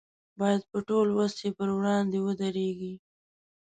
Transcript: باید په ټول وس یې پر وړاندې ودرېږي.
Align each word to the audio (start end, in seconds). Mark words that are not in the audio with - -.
باید 0.39 0.61
په 0.71 0.77
ټول 0.87 1.07
وس 1.17 1.33
یې 1.43 1.49
پر 1.57 1.69
وړاندې 1.77 2.17
ودرېږي. 2.25 2.93